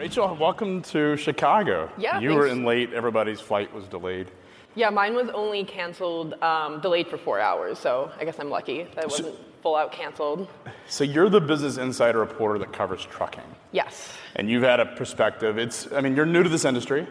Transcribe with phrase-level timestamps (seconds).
[0.00, 1.90] Rachel, welcome to Chicago.
[1.98, 4.30] Yeah, You were in late, everybody's flight was delayed.
[4.74, 8.84] Yeah, mine was only canceled, um, delayed for four hours, so I guess I'm lucky
[8.94, 10.48] that it wasn't full out canceled.
[10.88, 13.44] So you're the Business Insider reporter that covers trucking.
[13.72, 14.08] Yes.
[14.36, 15.58] And you've had a perspective.
[15.58, 17.06] It's, I mean, you're new to this industry.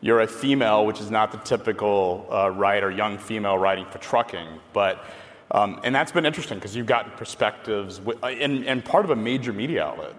[0.00, 4.48] You're a female, which is not the typical uh, writer, young female writing for trucking.
[4.72, 5.04] But,
[5.50, 9.10] um, and that's been interesting because you've gotten perspectives wi- uh, and, and part of
[9.10, 10.14] a major media outlet.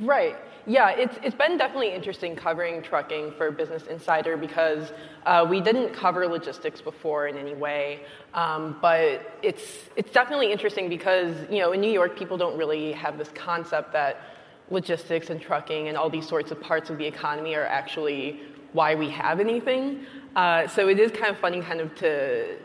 [0.00, 0.36] Right.
[0.68, 4.92] Yeah, it's, it's been definitely interesting covering trucking for Business Insider because
[5.24, 8.00] uh, we didn't cover logistics before in any way.
[8.34, 9.62] Um, but it's,
[9.94, 13.92] it's definitely interesting because, you know, in New York, people don't really have this concept
[13.92, 14.20] that
[14.68, 18.40] logistics and trucking and all these sorts of parts of the economy are actually
[18.72, 20.04] why we have anything.
[20.34, 22.56] Uh, so it is kind of funny kind of to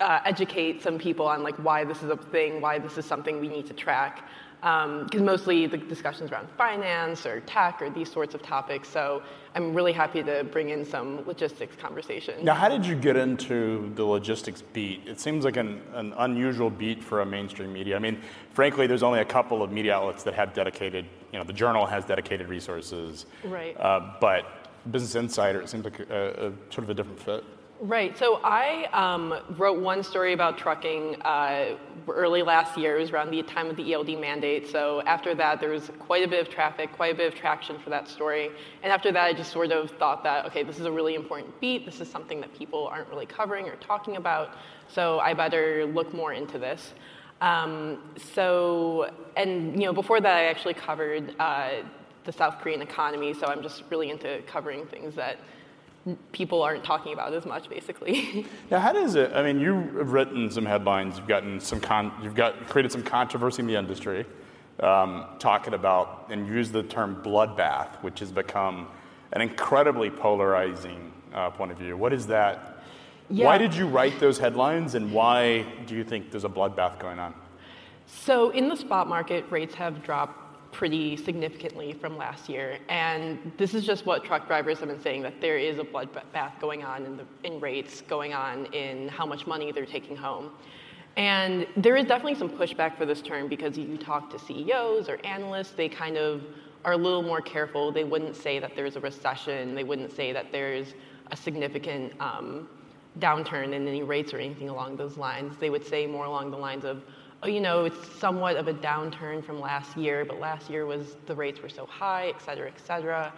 [0.00, 3.40] uh, educate some people on like why this is a thing, why this is something
[3.40, 4.26] we need to track.
[4.62, 8.88] Because mostly the discussions around finance or tech or these sorts of topics.
[8.88, 9.20] So
[9.56, 12.44] I'm really happy to bring in some logistics conversation.
[12.44, 15.02] Now, how did you get into the logistics beat?
[15.04, 17.96] It seems like an, an unusual beat for a mainstream media.
[17.96, 18.20] I mean,
[18.52, 21.84] frankly, there's only a couple of media outlets that have dedicated, you know, the Journal
[21.84, 23.26] has dedicated resources.
[23.42, 23.76] Right.
[23.80, 24.44] Uh, but
[24.92, 27.44] Business Insider, it seems like a, a sort of a different fit.
[27.82, 28.16] Right.
[28.16, 31.74] So I um, wrote one story about trucking uh,
[32.08, 32.96] early last year.
[32.96, 34.68] It was around the time of the ELD mandate.
[34.70, 37.80] So after that, there was quite a bit of traffic, quite a bit of traction
[37.80, 38.50] for that story.
[38.84, 41.60] And after that, I just sort of thought that, okay, this is a really important
[41.60, 41.84] beat.
[41.84, 44.50] This is something that people aren't really covering or talking about.
[44.86, 46.94] So I better look more into this.
[47.40, 47.98] Um,
[48.32, 51.82] so, and you know, before that, I actually covered uh,
[52.22, 53.34] the South Korean economy.
[53.34, 55.38] So I'm just really into covering things that
[56.32, 58.46] people aren't talking about as much, basically.
[58.70, 59.32] Now, how does it?
[59.34, 61.18] I mean, you've written some headlines.
[61.18, 62.12] You've gotten some con.
[62.22, 64.24] You've got created some controversy in the industry,
[64.80, 68.88] um, talking about and use the term bloodbath, which has become
[69.32, 71.96] an incredibly polarizing uh, point of view.
[71.96, 72.82] What is that?
[73.30, 73.46] Yeah.
[73.46, 77.18] Why did you write those headlines, and why do you think there's a bloodbath going
[77.18, 77.34] on?
[78.06, 83.74] so, in the spot market, rates have dropped pretty significantly from last year, and this
[83.74, 87.04] is just what truck drivers have been saying that there is a bloodbath going on
[87.04, 90.50] in, the, in rates, going on in how much money they're taking home.
[91.16, 95.18] And there is definitely some pushback for this term because you talk to CEOs or
[95.24, 96.42] analysts, they kind of
[96.84, 97.92] are a little more careful.
[97.92, 100.94] They wouldn't say that there's a recession, they wouldn't say that there's
[101.30, 102.68] a significant um,
[103.18, 105.56] downturn in any rates or anything along those lines.
[105.58, 107.02] They would say more along the lines of,
[107.44, 111.34] you know, it's somewhat of a downturn from last year, but last year was the
[111.34, 113.32] rates were so high, et cetera, et cetera.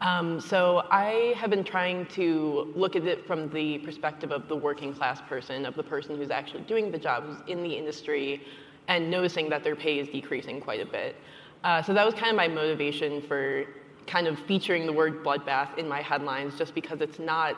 [0.00, 4.56] Um, so I have been trying to look at it from the perspective of the
[4.56, 8.42] working class person, of the person who's actually doing the job, who's in the industry,
[8.88, 11.16] and noticing that their pay is decreasing quite a bit.
[11.64, 13.64] Uh, so that was kind of my motivation for
[14.06, 17.56] kind of featuring the word bloodbath in my headlines, just because it's not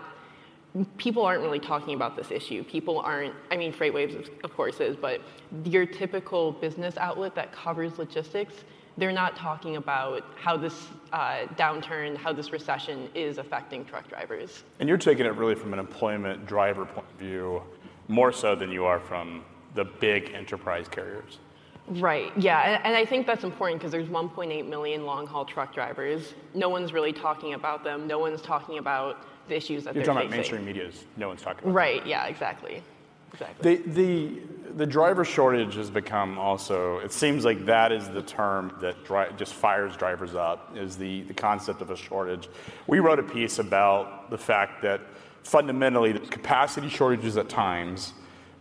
[0.96, 2.64] people aren't really talking about this issue.
[2.64, 5.20] People aren't, I mean, FreightWaves, of- of course, is, but
[5.64, 8.54] your typical business outlet that covers logistics,
[8.96, 14.64] they're not talking about how this uh, downturn, how this recession is affecting truck drivers.
[14.80, 17.62] And you're taking it really from an employment driver point of view,
[18.08, 19.44] more so than you are from
[19.74, 21.38] the big enterprise carriers.
[21.88, 25.74] Right, yeah, and, and I think that's important because there's 1.8 million long haul truck
[25.74, 26.34] drivers.
[26.54, 30.14] No one's really talking about them, no one's talking about the issues that You're they're
[30.14, 31.74] talking about mainstream media is No one's talking about.
[31.74, 32.82] Right, yeah, exactly.
[33.32, 33.76] Exactly.
[33.76, 34.40] The, the,
[34.76, 39.28] the driver shortage has become also, it seems like that is the term that dri-
[39.36, 42.48] just fires drivers up, is the, the concept of a shortage.
[42.86, 45.00] We wrote a piece about the fact that
[45.44, 48.12] fundamentally there's capacity shortages at times,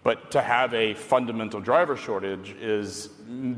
[0.04, 3.10] but to have a fundamental driver shortage is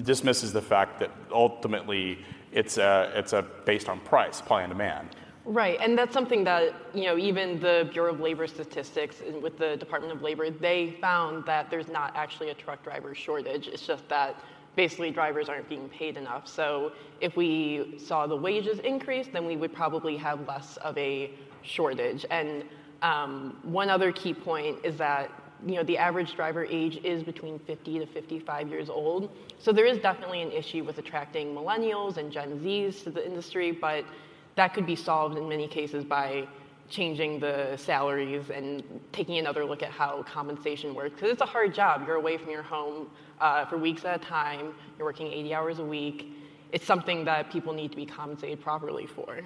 [0.03, 2.19] dismisses the fact that ultimately
[2.51, 5.09] it's a, it's a based on price, supply and demand.
[5.45, 9.75] Right, and that's something that you know even the Bureau of Labor Statistics with the
[9.75, 13.67] Department of Labor, they found that there's not actually a truck driver shortage.
[13.67, 14.39] It's just that
[14.77, 16.47] basically drivers aren't being paid enough.
[16.47, 21.31] So if we saw the wages increase, then we would probably have less of a
[21.61, 22.25] shortage.
[22.29, 22.63] And
[23.01, 25.29] um, one other key point is that
[25.65, 29.29] you know the average driver age is between 50 to 55 years old.
[29.59, 33.73] So there is definitely an issue with attracting millennials and Gen Zs to the industry,
[33.73, 34.05] but
[34.55, 36.47] that could be solved in many cases by
[36.89, 41.15] changing the salaries and taking another look at how compensation works.
[41.15, 42.03] Because it's a hard job.
[42.05, 43.07] You're away from your home
[43.41, 44.73] uh, for weeks at a time.
[44.97, 46.35] You're working 80 hours a week.
[46.71, 49.39] It's something that people need to be compensated properly for.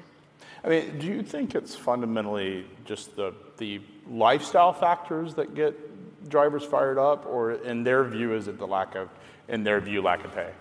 [0.64, 6.64] I mean, do you think it's fundamentally just the, the lifestyle factors that get drivers
[6.64, 9.10] fired up, or in their view, is it the lack of,
[9.48, 10.52] in their view, lack of pay?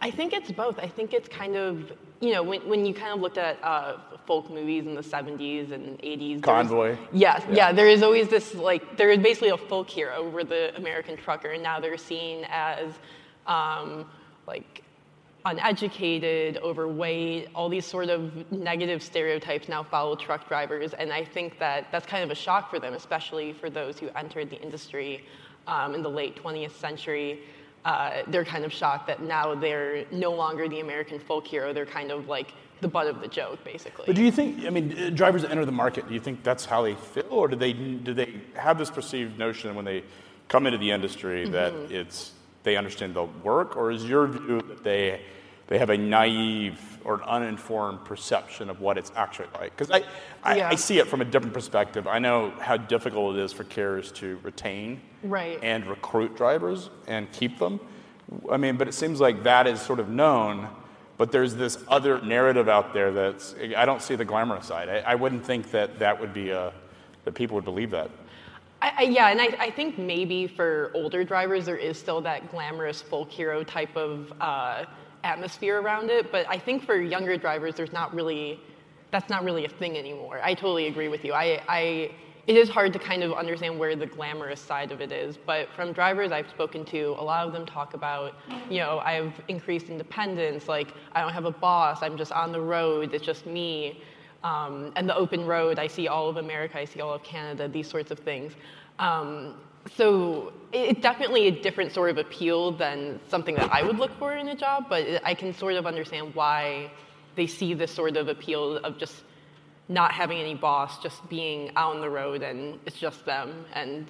[0.00, 0.78] I think it's both.
[0.78, 3.98] I think it's kind of you know, when, when you kind of looked at uh,
[4.26, 6.40] folk movies in the 70s and 80s.
[6.40, 6.96] Convoy.
[7.12, 7.54] Yes, yeah.
[7.54, 11.16] yeah, there is always this, like, there is basically a folk hero where the American
[11.16, 12.92] trucker, and now they're seen as,
[13.48, 14.08] um,
[14.46, 14.84] like,
[15.44, 20.94] uneducated, overweight, all these sort of negative stereotypes now follow truck drivers.
[20.94, 24.08] And I think that that's kind of a shock for them, especially for those who
[24.10, 25.24] entered the industry
[25.66, 27.40] um, in the late 20th century.
[27.84, 31.72] Uh, they're kind of shocked that now they're no longer the American folk hero.
[31.72, 34.04] They're kind of like the butt of the joke, basically.
[34.06, 36.42] But do you think, I mean, uh, drivers that enter the market, do you think
[36.42, 37.26] that's how they feel?
[37.30, 40.04] Or do they, do they have this perceived notion when they
[40.48, 41.94] come into the industry that mm-hmm.
[41.94, 42.32] it's,
[42.62, 43.76] they understand the work?
[43.76, 45.20] Or is your view that they
[45.72, 49.74] they have a naive or an uninformed perception of what it's actually like.
[49.74, 50.04] Because I,
[50.42, 50.68] I, yeah.
[50.68, 52.06] I, see it from a different perspective.
[52.06, 55.58] I know how difficult it is for carriers to retain right.
[55.62, 57.80] and recruit drivers and keep them.
[58.50, 60.68] I mean, but it seems like that is sort of known,
[61.16, 64.90] but there's this other narrative out there that's, I don't see the glamorous side.
[64.90, 66.70] I, I wouldn't think that that would be a,
[67.24, 68.10] that people would believe that.
[68.82, 73.00] I, yeah, and I, I, think maybe for older drivers, there is still that glamorous
[73.00, 74.86] folk hero type of uh,
[75.24, 76.32] atmosphere around it.
[76.32, 78.60] But I think for younger drivers, there's not really
[79.12, 80.40] that's not really a thing anymore.
[80.42, 81.34] I totally agree with you.
[81.34, 82.10] I, I
[82.48, 85.36] it is hard to kind of understand where the glamorous side of it is.
[85.36, 88.34] But from drivers I've spoken to, a lot of them talk about,
[88.68, 90.66] you know, I have increased independence.
[90.66, 92.02] Like I don't have a boss.
[92.02, 93.14] I'm just on the road.
[93.14, 94.02] It's just me.
[94.42, 95.78] Um, and the open road.
[95.78, 96.76] I see all of America.
[96.80, 97.68] I see all of Canada.
[97.68, 98.54] These sorts of things.
[98.98, 99.54] Um,
[99.96, 104.34] so it's definitely a different sort of appeal than something that I would look for
[104.34, 106.90] in a job, but I can sort of understand why
[107.34, 109.22] they see this sort of appeal of just
[109.88, 114.06] not having any boss, just being out on the road and it's just them and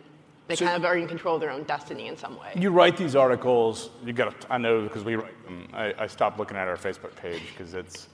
[0.48, 2.52] they so kind of are in control of their own destiny in some way.
[2.56, 5.68] You write these articles, you got I know because we write them.
[5.72, 8.08] I, I stopped looking at our Facebook page because it's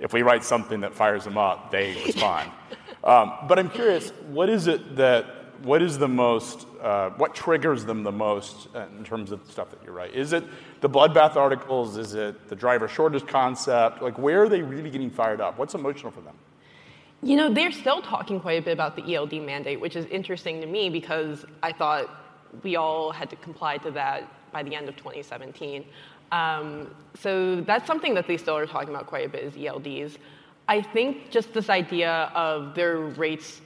[0.00, 2.50] if we write something that fires them up, they respond.
[3.04, 7.84] um, but I'm curious, what is it that what is the most, uh, what triggers
[7.84, 10.14] them the most uh, in terms of the stuff that you write?
[10.14, 10.44] Is it
[10.80, 11.96] the bloodbath articles?
[11.96, 14.02] Is it the driver shortage concept?
[14.02, 15.58] Like, where are they really getting fired up?
[15.58, 16.34] What's emotional for them?
[17.22, 20.60] You know, they're still talking quite a bit about the ELD mandate, which is interesting
[20.60, 22.10] to me because I thought
[22.62, 25.84] we all had to comply to that by the end of 2017.
[26.32, 30.16] Um, so that's something that they still are talking about quite a bit is ELDs.
[30.68, 33.60] I think just this idea of their rates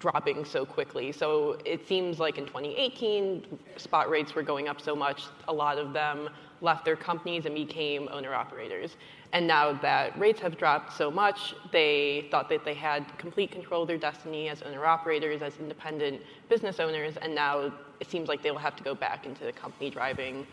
[0.00, 1.12] dropping so quickly.
[1.12, 5.78] So it seems like in 2018, spot rates were going up so much, a lot
[5.78, 6.28] of them
[6.62, 8.96] left their companies and became owner operators.
[9.32, 13.82] And now that rates have dropped so much, they thought that they had complete control
[13.82, 18.42] of their destiny as owner operators, as independent business owners, and now it seems like
[18.42, 20.46] they will have to go back into the company driving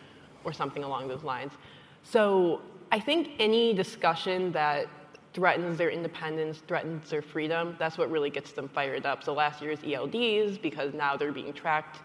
[0.44, 1.54] or something along those lines.
[2.04, 2.62] So
[2.92, 4.88] I think any discussion that
[5.38, 9.24] threatens their independence, threatens their freedom, that's what really gets them fired up.
[9.24, 12.00] So last year's ELDs, because now they're being tracked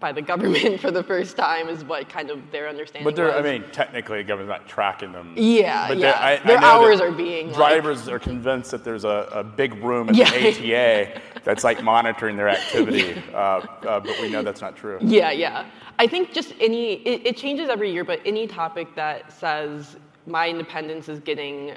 [0.00, 3.04] by the government for the first time, is what kind of their understanding.
[3.04, 3.36] But they're, was.
[3.36, 5.32] I mean, technically, the government's not tracking them.
[5.36, 6.18] Yeah, but yeah.
[6.18, 7.52] I, their I hours are being.
[7.52, 10.28] Drivers like, are convinced that there's a, a big room at yeah.
[10.32, 14.98] the ATA that's like monitoring their activity, uh, uh, but we know that's not true.
[15.00, 15.66] Yeah, yeah.
[16.00, 20.48] I think just any, it, it changes every year, but any topic that says my
[20.48, 21.76] independence is getting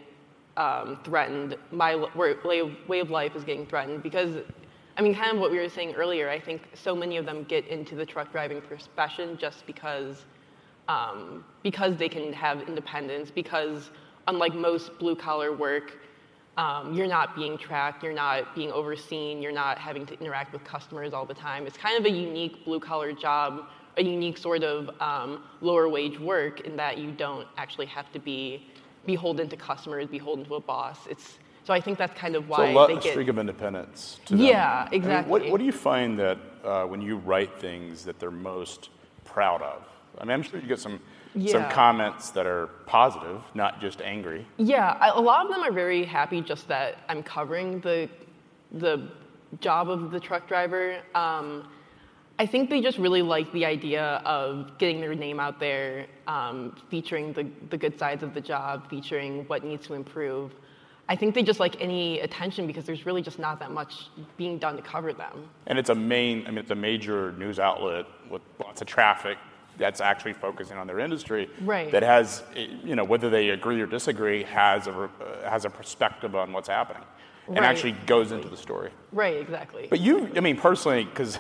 [0.62, 1.58] um, threatened.
[1.72, 4.44] My way of life is getting threatened because,
[4.96, 6.30] I mean, kind of what we were saying earlier.
[6.30, 10.26] I think so many of them get into the truck driving profession just because,
[10.88, 13.32] um, because they can have independence.
[13.32, 13.90] Because
[14.28, 15.98] unlike most blue collar work,
[16.58, 20.64] um, you're not being tracked, you're not being overseen, you're not having to interact with
[20.64, 21.66] customers all the time.
[21.66, 23.64] It's kind of a unique blue collar job,
[23.98, 28.20] a unique sort of um, lower wage work in that you don't actually have to
[28.20, 28.68] be
[29.06, 31.08] beholden to customers, beholden to a boss.
[31.10, 33.38] It's so I think that's kind of why so a lot, they get streak of
[33.38, 34.20] independence.
[34.30, 35.12] yeah, exactly.
[35.12, 38.32] I mean, what, what, do you find that uh, when you write things that they're
[38.32, 38.90] most
[39.26, 39.84] proud of?
[40.18, 41.00] I mean, I'm sure you get some
[41.36, 41.52] yeah.
[41.52, 44.46] some comments that are positive, not just angry.
[44.58, 48.10] Yeah, I, a lot of them are very happy just that I'm covering the
[48.74, 49.08] the
[49.60, 50.98] job of the truck driver.
[51.14, 51.68] Um,
[52.42, 56.76] I think they just really like the idea of getting their name out there, um,
[56.90, 60.52] featuring the, the good sides of the job, featuring what needs to improve.
[61.08, 64.08] I think they just like any attention because there's really just not that much
[64.38, 65.48] being done to cover them.
[65.68, 69.38] And it's a main, I mean, it's a major news outlet with lots of traffic
[69.78, 71.48] that's actually focusing on their industry.
[71.62, 71.92] Right.
[71.92, 72.42] That has,
[72.84, 76.70] you know, whether they agree or disagree, has a, uh, has a perspective on what's
[76.70, 77.04] happening
[77.46, 77.66] and right.
[77.66, 78.90] actually goes into the story.
[79.12, 79.86] Right, exactly.
[79.92, 81.38] But you, I mean, personally, because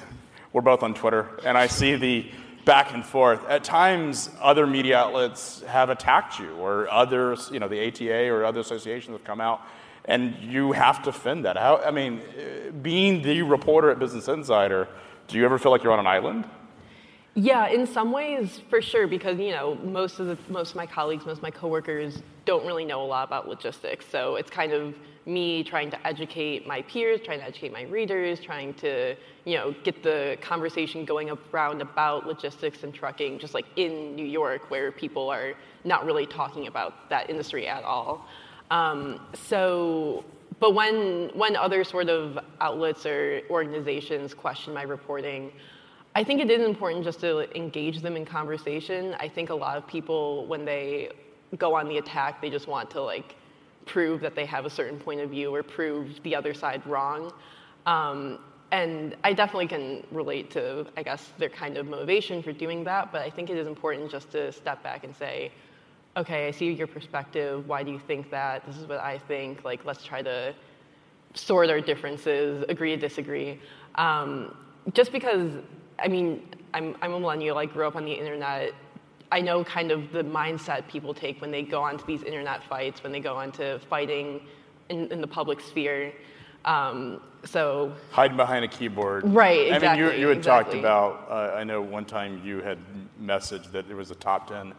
[0.54, 2.32] we're both on Twitter, and I see the
[2.66, 3.44] back and forth.
[3.48, 8.46] At times, other media outlets have attacked you, or others, you know, the ATA or
[8.46, 9.62] other associations have come out,
[10.06, 11.58] and you have to fend that.
[11.58, 12.22] How, I mean,
[12.82, 14.88] being the reporter at Business Insider,
[15.28, 16.46] do you ever feel like you're on an island?
[17.34, 20.86] Yeah, in some ways, for sure, because you know most of the, most of my
[20.86, 24.06] colleagues, most of my coworkers don't really know a lot about logistics.
[24.06, 24.94] So it's kind of
[25.26, 29.74] me trying to educate my peers, trying to educate my readers, trying to you know
[29.86, 34.92] get the conversation going around about logistics and trucking, just like in New York, where
[34.92, 35.54] people are
[35.86, 38.28] not really talking about that industry at all.
[38.72, 40.26] Um, so,
[40.60, 45.54] but when when other sort of outlets or organizations question my reporting.
[46.14, 49.16] I think it is important just to engage them in conversation.
[49.20, 51.12] I think a lot of people, when they
[51.58, 53.36] go on the attack, they just want to like
[53.86, 57.32] prove that they have a certain point of view or prove the other side wrong.
[57.86, 58.40] Um,
[58.72, 63.12] and I definitely can relate to, I guess, their kind of motivation for doing that.
[63.12, 65.52] But I think it is important just to step back and say,
[66.18, 67.68] okay, I see your perspective.
[67.68, 68.66] Why do you think that?
[68.66, 69.64] This is what I think.
[69.64, 70.54] Like, let's try to
[71.34, 73.60] sort our differences, agree to disagree.
[73.96, 74.56] Um,
[74.94, 75.52] just because
[76.02, 76.42] I mean,
[76.74, 78.74] I'm, I'm a millennial, I grew up on the internet.
[79.32, 83.04] I know kind of the mindset people take when they go onto these internet fights,
[83.04, 84.42] when they go onto fighting
[84.90, 86.12] in, in the public sphere.
[86.66, 89.24] Um, so hiding behind a keyboard.
[89.26, 89.68] Right.
[89.68, 89.88] Exactly.
[89.88, 90.74] I mean, you, you had exactly.
[90.74, 91.28] talked about.
[91.30, 92.78] Uh, I know one time you had
[93.22, 94.74] messaged that there was a top ten,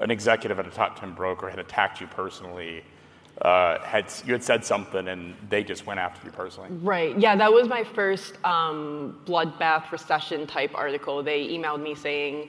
[0.00, 2.84] an executive at a top ten broker had attacked you personally
[3.42, 6.70] uh, had you had said something and they just went after you personally.
[6.70, 7.18] Right.
[7.18, 11.22] Yeah, that was my first um, bloodbath recession type article.
[11.22, 12.48] They emailed me saying,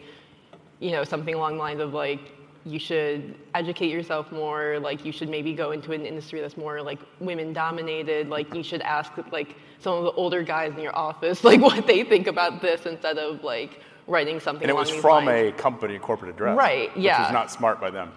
[0.79, 2.20] you know, something along the lines of like,
[2.63, 4.79] you should educate yourself more.
[4.79, 8.29] Like, you should maybe go into an industry that's more like women dominated.
[8.29, 11.86] Like, you should ask like some of the older guys in your office like what
[11.86, 14.63] they think about this instead of like writing something.
[14.63, 15.53] And it was from lines.
[15.53, 16.58] a company corporate address.
[16.58, 16.96] Right.
[16.96, 17.20] Yeah.
[17.20, 18.13] Which is not smart by them.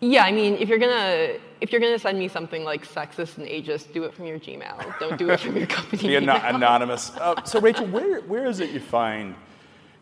[0.00, 3.46] Yeah, I mean, if you're gonna if you're gonna send me something like sexist and
[3.46, 4.98] ageist, do it from your Gmail.
[4.98, 6.08] Don't do it from your company.
[6.08, 7.10] Be an- anonymous.
[7.16, 9.34] Uh, so, Rachel, where where is it you find?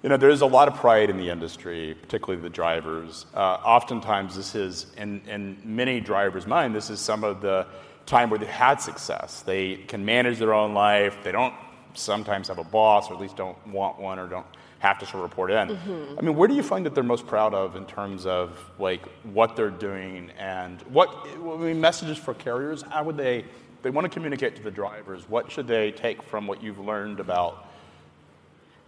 [0.05, 3.27] You know, there's a lot of pride in the industry, particularly the drivers.
[3.35, 6.77] Uh, oftentimes, this is in in many drivers' mind.
[6.77, 7.67] This is some of the
[8.07, 9.43] time where they've had success.
[9.43, 11.19] They can manage their own life.
[11.25, 11.55] They don't
[11.95, 14.47] sometimes have a boss, or at least don't want one, or don't
[14.81, 15.69] have to sort of report in.
[15.69, 16.19] Mm-hmm.
[16.19, 19.07] I mean, where do you find that they're most proud of in terms of like
[19.25, 22.83] what they're doing and what I mean, messages for carriers?
[22.83, 23.45] How would they
[23.83, 25.29] they want to communicate to the drivers?
[25.29, 27.67] What should they take from what you've learned about?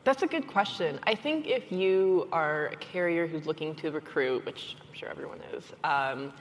[0.03, 0.99] That's a good question.
[1.05, 5.41] I think if you are a carrier who's looking to recruit, which I'm sure everyone
[5.53, 6.33] is, um,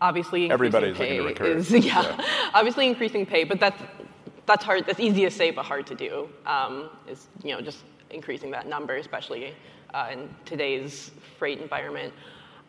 [0.00, 1.56] obviously everybody's pay looking to recruit.
[1.58, 3.80] Is, yeah, yeah, obviously increasing pay, but that's
[4.46, 4.86] that's hard.
[4.86, 6.28] That's easy to say, but hard to do.
[6.46, 7.84] Um, is you know just
[8.14, 9.54] increasing that number, especially
[9.92, 12.12] uh, in today's freight environment.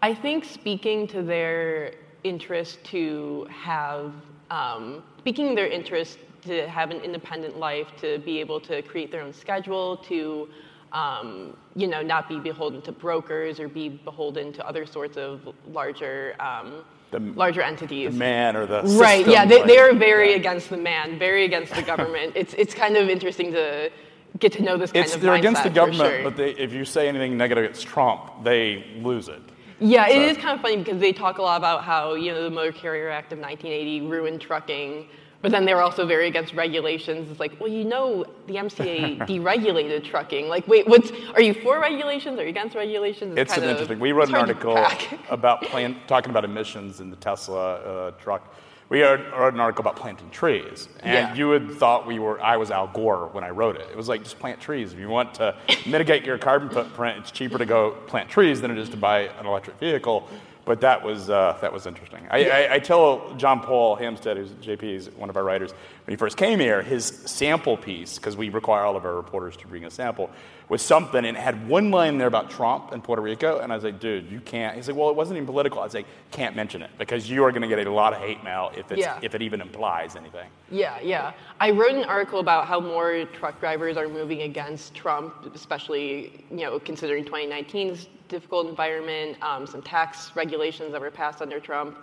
[0.01, 4.13] I think speaking to their interest to have,
[4.51, 9.21] um, speaking their interest to have an independent life, to be able to create their
[9.21, 10.49] own schedule, to
[10.93, 15.41] um, you know, not be beholden to brokers or be beholden to other sorts of
[15.67, 18.11] larger um, the, larger entities.
[18.11, 19.27] The man or the right?
[19.27, 20.37] Yeah, they, they are very yeah.
[20.37, 22.33] against the man, very against the government.
[22.35, 23.91] it's it's kind of interesting to
[24.39, 26.23] get to know this kind it's, of They're against the government, sure.
[26.23, 29.41] but they, if you say anything negative against Trump, they lose it.
[29.79, 30.13] Yeah, so.
[30.13, 32.49] it is kind of funny because they talk a lot about how you know the
[32.49, 35.07] Motor Carrier Act of 1980 ruined trucking,
[35.41, 37.29] but then they're also very against regulations.
[37.29, 40.47] It's like, well, you know, the MCA deregulated trucking.
[40.47, 42.39] Like, wait, what's are you for regulations?
[42.39, 43.37] Are you against regulations?
[43.37, 43.99] It's, it's an of, interesting.
[43.99, 44.85] We wrote an article
[45.29, 48.55] about plan, talking about emissions in the Tesla uh, truck
[48.89, 51.33] we wrote an article about planting trees, and yeah.
[51.33, 53.87] you had thought we were I was Al Gore when I wrote it.
[53.89, 54.93] It was like just plant trees.
[54.93, 58.71] If you want to mitigate your carbon footprint, it's cheaper to go plant trees than
[58.71, 60.29] it is to buy an electric vehicle.
[60.65, 62.27] But that was uh, that was interesting.
[62.29, 66.11] I, I, I, tell John Paul Hampstead, who's JP, is one of our writers, when
[66.11, 69.67] he first came here, his sample piece, because we require all of our reporters to
[69.67, 70.31] bring a sample,
[70.67, 73.75] was something and it had one line there about Trump and Puerto Rico, and I
[73.75, 74.75] was like, dude, you can't.
[74.75, 75.79] He's like, well, it wasn't even political.
[75.81, 78.19] I was like, can't mention it because you are going to get a lot of
[78.19, 79.19] hate mail if it's yeah.
[79.21, 80.49] if it even implies anything.
[80.71, 81.33] Yeah, yeah.
[81.59, 86.57] I wrote an article about how more truck drivers are moving against Trump, especially you
[86.57, 91.97] know considering 2019's difficult environment, um, some tax regulations that were passed under Trump.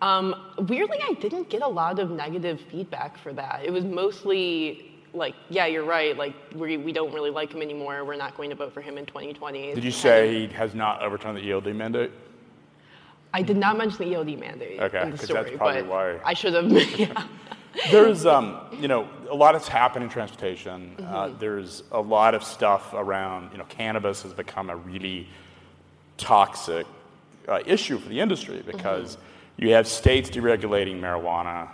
[0.00, 3.62] Um, weirdly, I didn't get a lot of negative feedback for that.
[3.64, 6.16] It was mostly like, yeah, you're right.
[6.16, 8.04] Like, we, we don't really like him anymore.
[8.04, 9.74] We're not going to vote for him in 2020.
[9.74, 12.10] Did you say he has not overturned the ELD mandate?
[13.32, 16.20] I did not mention the ELD mandate okay, in the story, that's probably but why.
[16.24, 16.70] I should have.
[16.98, 17.26] yeah.
[17.90, 20.96] there's, um, you know, a lot has happened in transportation.
[21.06, 25.28] Uh, there's a lot of stuff around, you know, cannabis has become a really
[26.16, 26.86] toxic
[27.46, 29.18] uh, issue for the industry because
[29.56, 31.68] you have states deregulating marijuana,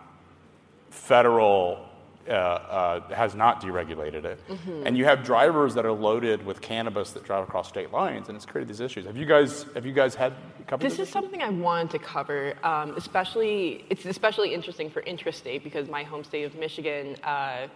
[0.91, 1.89] federal
[2.29, 4.41] uh, uh, has not deregulated it,
[4.85, 8.37] and you have drivers that are loaded with cannabis that drive across state lines, and
[8.37, 9.05] it's created these issues.
[9.07, 10.33] Have you guys have you guys had
[10.67, 15.63] covered This is something I wanted to cover, um, especially, it's especially interesting for intrastate
[15.63, 17.69] because my home state of Michigan uh,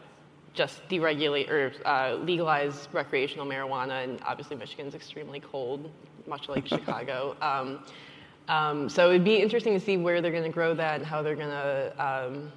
[0.55, 5.91] just deregulate or uh, legalized recreational marijuana, and obviously Michigan's extremely cold,
[6.27, 7.37] much like Chicago.
[7.41, 7.81] Um,
[8.49, 11.23] um, so it'd be interesting to see where they're going to grow that and how
[11.23, 12.53] they're going to um,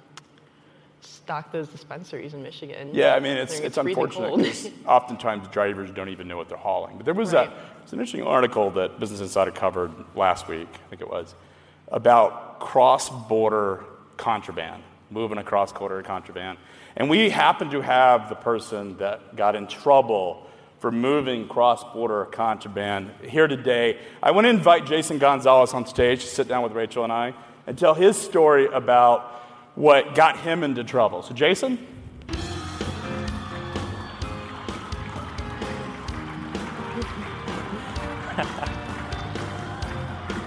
[1.04, 2.90] stock those dispensaries in Michigan.
[2.92, 6.96] Yeah, I mean, it's, it's unfortunate because oftentimes drivers don't even know what they're hauling.
[6.96, 7.48] But there was Right.
[7.48, 11.34] a, it's an interesting article that Business Insider covered last week, I think it was,
[11.88, 13.84] about cross-border
[14.16, 16.58] contraband, moving across border contraband.
[16.96, 20.46] And we happen to have the person that got in trouble
[20.78, 23.98] for moving cross-border contraband here today.
[24.22, 27.34] I want to invite Jason Gonzalez on stage to sit down with Rachel and I
[27.66, 29.41] and tell his story about
[29.74, 31.22] what got him into trouble.
[31.22, 31.78] So, Jason?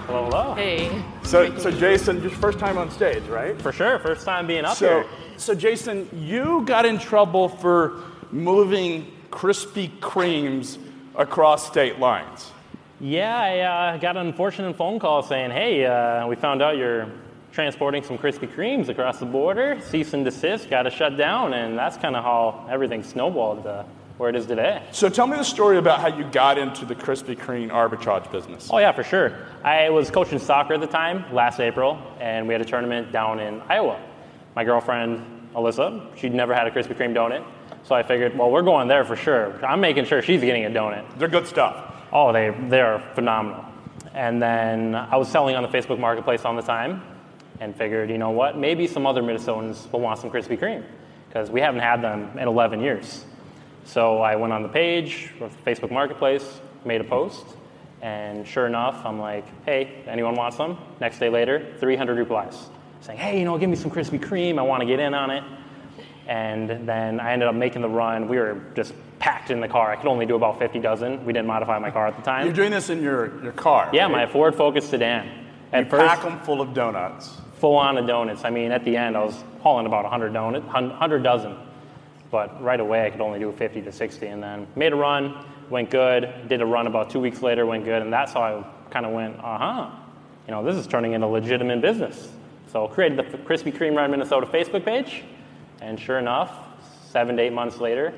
[0.06, 0.54] Hello, hello.
[0.54, 1.02] Hey.
[1.24, 3.60] So, so Jason, your first time on stage, right?
[3.60, 5.06] For sure, first time being up So, here.
[5.36, 10.78] so Jason, you got in trouble for moving Krispy Kremes
[11.16, 12.52] across state lines.
[13.00, 13.58] Yeah, I
[13.94, 17.10] uh, got an unfortunate phone call saying, hey, uh, we found out you're
[17.56, 19.80] transporting some Krispy Kremes across the border.
[19.80, 21.54] Cease and desist, got to shut down.
[21.54, 23.86] And that's kind of how everything snowballed to
[24.18, 24.82] where it is today.
[24.90, 28.68] So tell me the story about how you got into the Krispy Kreme arbitrage business.
[28.70, 29.46] Oh, yeah, for sure.
[29.64, 33.40] I was coaching soccer at the time, last April, and we had a tournament down
[33.40, 33.98] in Iowa.
[34.54, 37.42] My girlfriend, Alyssa, she'd never had a Krispy Kreme donut.
[37.84, 39.64] So I figured, well, we're going there for sure.
[39.64, 41.18] I'm making sure she's getting a donut.
[41.18, 41.94] They're good stuff.
[42.12, 43.64] Oh, they they are phenomenal.
[44.12, 47.02] And then I was selling on the Facebook Marketplace on the time,
[47.60, 50.84] and figured, you know what, maybe some other Minnesotans will want some Krispy Kreme
[51.28, 53.24] because we haven't had them in 11 years.
[53.84, 57.44] So I went on the page of Facebook Marketplace, made a post,
[58.02, 60.78] and sure enough, I'm like, hey, anyone want some?
[61.00, 62.68] Next day later, 300 replies
[63.06, 64.58] saying, hey, you know, give me some Krispy Kreme.
[64.58, 65.44] I want to get in on it.
[66.26, 68.28] And then I ended up making the run.
[68.28, 69.92] We were just packed in the car.
[69.92, 71.24] I could only do about 50 dozen.
[71.24, 72.44] We didn't modify my car at the time.
[72.44, 73.90] You're doing this in your, your car.
[73.92, 74.12] Yeah, right?
[74.12, 75.46] my Ford Focus sedan.
[75.72, 77.30] At You first, pack them full of donuts.
[77.58, 78.44] Full on of donuts.
[78.44, 81.56] I mean, at the end, I was hauling about 100 donuts, 100 dozen.
[82.30, 85.44] But right away, I could only do 50 to 60, and then made a run,
[85.70, 86.48] went good.
[86.48, 89.12] Did a run about two weeks later, went good, and that's how I kind of
[89.12, 89.90] went, uh huh.
[90.46, 92.30] You know, this is turning into legitimate business.
[92.72, 95.24] So created the Krispy Kreme Run Minnesota Facebook page,
[95.80, 96.52] and sure enough,
[97.10, 98.12] seven to eight months later,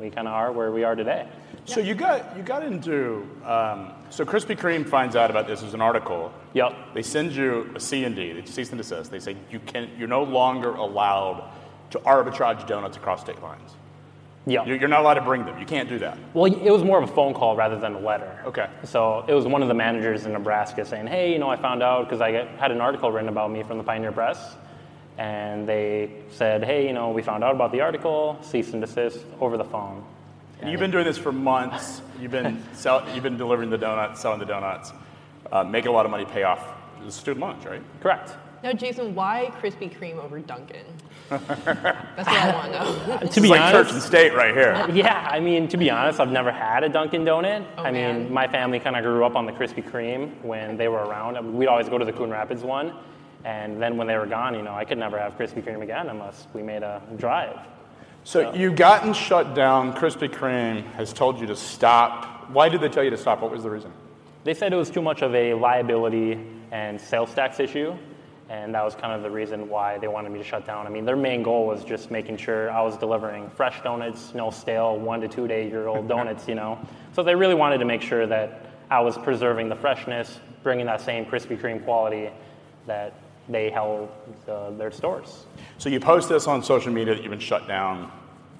[0.00, 1.26] we kind of are where we are today.
[1.68, 5.60] So you got you got into um, so Krispy Kreme finds out about this.
[5.60, 6.32] There's an article.
[6.54, 6.94] Yep.
[6.94, 9.10] They send you a C and D, they cease and desist.
[9.10, 11.50] They say you can you're no longer allowed
[11.90, 13.74] to arbitrage donuts across state lines.
[14.46, 15.58] You're, you're not allowed to bring them.
[15.58, 16.16] You can't do that.
[16.32, 18.42] Well, it was more of a phone call rather than a letter.
[18.46, 18.66] Okay.
[18.84, 21.82] So it was one of the managers in Nebraska saying, "Hey, you know, I found
[21.82, 24.56] out because I get, had an article written about me from the Pioneer Press,
[25.18, 28.38] and they said, "Hey, you know, we found out about the article.
[28.40, 30.02] Cease and desist over the phone."
[30.60, 32.02] And you've been doing this for months.
[32.20, 34.92] You've been sell, you've been delivering the donuts, selling the donuts,
[35.52, 36.66] uh, making a lot of money, pay off
[37.04, 37.82] the student loans, right?
[38.00, 38.32] Correct.
[38.64, 40.84] Now, Jason, why Krispy Kreme over Dunkin'?
[41.28, 43.18] That's what I want to know.
[43.18, 44.84] to It's be like honest, church and state right here.
[44.92, 47.64] yeah, I mean, to be honest, I've never had a Dunkin' Donut.
[47.76, 48.32] Oh, I mean, man.
[48.32, 51.36] my family kind of grew up on the Krispy Kreme when they were around.
[51.36, 52.94] I mean, we'd always go to the Coon Rapids one,
[53.44, 56.08] and then when they were gone, you know, I could never have Krispy Kreme again
[56.08, 57.60] unless we made a drive.
[58.28, 59.94] So you've gotten shut down.
[59.94, 62.50] Krispy Kreme has told you to stop.
[62.50, 63.40] Why did they tell you to stop?
[63.40, 63.90] What was the reason?
[64.44, 66.38] They said it was too much of a liability
[66.70, 67.96] and sales tax issue,
[68.50, 70.86] and that was kind of the reason why they wanted me to shut down.
[70.86, 74.50] I mean, their main goal was just making sure I was delivering fresh donuts, no
[74.50, 76.78] stale one to two day year old donuts, you know.
[77.14, 81.00] So they really wanted to make sure that I was preserving the freshness, bringing that
[81.00, 82.28] same Krispy Kreme quality
[82.84, 83.14] that
[83.48, 84.08] they held
[84.48, 85.46] uh, their stores.
[85.78, 88.10] So you post this on social media that you've been shut down.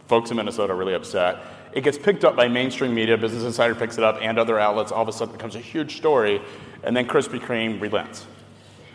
[0.07, 1.39] Folks in Minnesota are really upset.
[1.73, 3.19] It gets picked up by mainstream media.
[3.19, 4.91] Business Insider picks it up, and other outlets.
[4.91, 6.41] All of a sudden, it becomes a huge story,
[6.83, 8.27] and then Krispy Kreme relents.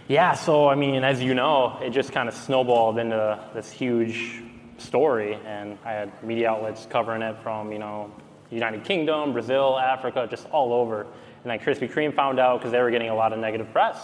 [0.08, 4.42] Yeah, so I mean, as you know, it just kind of snowballed into this huge
[4.78, 8.12] story, and I had media outlets covering it from you know,
[8.50, 11.02] United Kingdom, Brazil, Africa, just all over.
[11.02, 13.98] And then Krispy Kreme found out because they were getting a lot of negative press,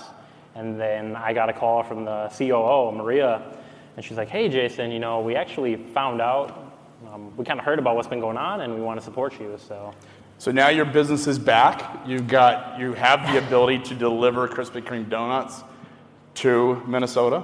[0.59, 3.41] and then I got a call from the COO, Maria,
[3.95, 6.75] And she's like, hey, Jason, you know, we actually found out,
[7.09, 9.39] um, we kind of heard about what's been going on, and we want to support
[9.39, 9.57] you.
[9.57, 9.93] So,
[10.37, 12.01] So now your business is back.
[12.05, 15.63] You've got, you have the ability to deliver Krispy Kreme donuts
[16.35, 17.41] to Minnesota.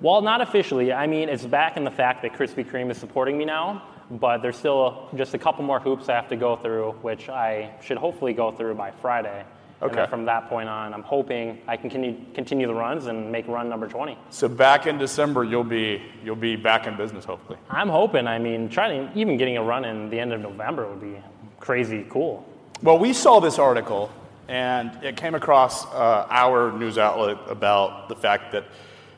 [0.00, 0.90] well, not officially.
[0.90, 4.38] I mean, it's back in the fact that Krispy Kreme is supporting me now, but
[4.38, 7.98] there's still just a couple more hoops I have to go through, which I should
[7.98, 9.44] hopefully go through by Friday.
[9.80, 10.10] And then Okay.
[10.10, 13.68] from that point on, I'm hoping I can continue, continue the runs and make run
[13.68, 14.18] number 20.
[14.30, 17.58] So back in December, you'll be, you'll be back in business, hopefully.
[17.70, 18.26] I'm hoping.
[18.26, 21.16] I mean, trying even getting a run in the end of November would be
[21.60, 22.44] crazy cool.
[22.82, 24.10] Well, we saw this article,
[24.48, 28.64] and it came across uh, our news outlet about the fact that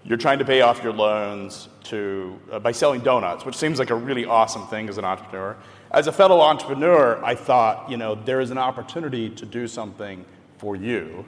[0.04, 3.90] you're trying to pay off your loans to, uh, by selling donuts, which seems like
[3.90, 5.56] a really awesome thing as an entrepreneur.
[5.90, 10.24] As a fellow entrepreneur, I thought, you know, there is an opportunity to do something
[10.60, 11.24] for you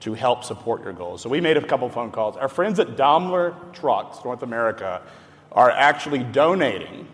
[0.00, 1.22] to help support your goals.
[1.22, 2.36] So we made a couple phone calls.
[2.36, 5.00] Our friends at Daimler Trucks North America
[5.52, 7.06] are actually donating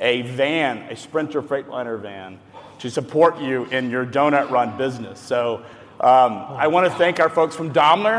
[0.00, 2.38] a van, a Sprinter Freightliner van,
[2.78, 5.20] to support you in your donut run business.
[5.20, 5.62] So
[6.00, 8.18] um, I want to thank our folks from Daimler.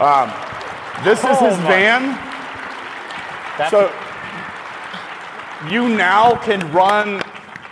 [0.00, 0.32] Um,
[1.04, 2.18] this is his van.
[3.70, 3.92] So
[5.70, 7.22] you now can run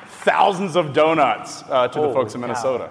[0.06, 2.40] thousands of donuts uh, to the folks in.
[2.40, 2.90] Minnesota.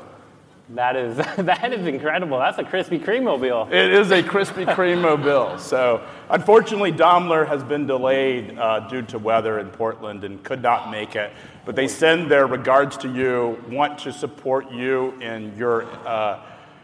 [0.70, 2.40] That is that is incredible.
[2.40, 3.68] That's a Krispy Kreme mobile.
[3.72, 5.58] It is a Krispy Kreme mobile.
[5.60, 10.90] So, unfortunately, Daimler has been delayed uh, due to weather in Portland and could not
[10.90, 11.34] make it.
[11.66, 16.42] But they send their regards to you, want to support you in your uh,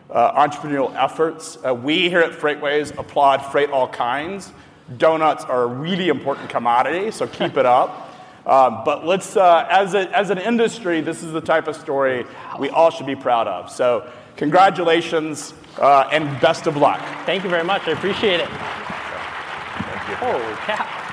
[0.10, 1.58] uh, entrepreneurial efforts.
[1.66, 4.52] Uh, we here at FreightWaves applaud freight all kinds.
[4.98, 8.09] Donuts are a really important commodity, so keep it up.
[8.50, 12.26] Um, but let's, uh, as, a, as an industry, this is the type of story
[12.58, 13.70] we all should be proud of.
[13.70, 17.00] So, congratulations uh, and best of luck.
[17.28, 17.88] Thank you very much.
[17.88, 18.50] I appreciate it.
[18.50, 20.16] Thank you.
[20.16, 21.06] Holy cow.